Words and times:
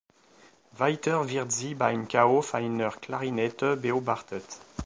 Weiter 0.71 1.29
wird 1.29 1.51
sie 1.51 1.75
beim 1.75 2.07
Kauf 2.07 2.55
einer 2.55 2.89
Klarinette 2.89 3.77
beobachtet. 3.77 4.43